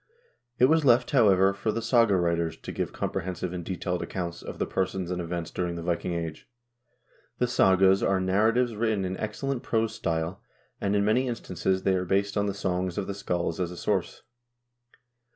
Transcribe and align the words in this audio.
It 0.57 0.65
was 0.65 0.83
left, 0.83 1.11
however, 1.11 1.53
for 1.53 1.71
the 1.71 1.79
saga 1.79 2.15
writers 2.15 2.57
to 2.57 2.71
give 2.71 2.91
comprehensive 2.91 3.53
and 3.53 3.63
detailed 3.63 4.01
accounts 4.01 4.41
of 4.41 4.57
the 4.57 4.65
persons 4.65 5.11
and 5.11 5.21
events 5.21 5.51
during 5.51 5.75
the 5.75 5.83
Viking 5.83 6.13
Age. 6.13 6.49
The 7.37 7.45
sagas 7.47 8.01
are 8.01 8.19
narratives 8.19 8.75
written 8.75 9.05
in 9.05 9.15
excellent 9.17 9.61
prose 9.61 9.93
style, 9.93 10.41
and 10.81 10.95
in 10.95 11.05
many 11.05 11.27
instances 11.27 11.83
they 11.83 11.93
are 11.93 12.05
based 12.05 12.35
on 12.35 12.47
the 12.47 12.55
songs 12.55 12.97
of 12.97 13.05
the 13.05 13.13
scalds 13.13 13.59
as 13.59 13.69
a 13.69 13.77
source. 13.77 14.23